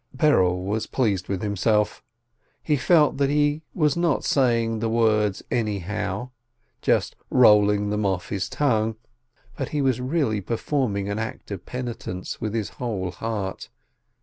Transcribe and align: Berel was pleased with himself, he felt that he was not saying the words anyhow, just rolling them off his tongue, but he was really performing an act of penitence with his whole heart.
Berel 0.17 0.65
was 0.65 0.87
pleased 0.87 1.27
with 1.29 1.43
himself, 1.43 2.01
he 2.63 2.75
felt 2.75 3.17
that 3.17 3.29
he 3.29 3.61
was 3.75 3.95
not 3.95 4.23
saying 4.23 4.79
the 4.79 4.89
words 4.89 5.43
anyhow, 5.51 6.31
just 6.81 7.15
rolling 7.29 7.91
them 7.91 8.03
off 8.03 8.29
his 8.29 8.49
tongue, 8.49 8.95
but 9.55 9.69
he 9.69 9.81
was 9.83 10.01
really 10.01 10.41
performing 10.41 11.07
an 11.07 11.19
act 11.19 11.51
of 11.51 11.67
penitence 11.67 12.41
with 12.41 12.55
his 12.55 12.69
whole 12.81 13.11
heart. 13.11 13.69